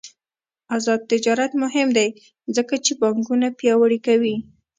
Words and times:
آزاد 0.75 1.01
تجارت 1.11 1.51
مهم 1.63 1.87
دی 1.97 2.07
ځکه 2.55 2.75
چې 2.85 2.91
بانکونه 3.01 3.47
پیاوړي 3.59 3.99
کوي. 4.07 4.35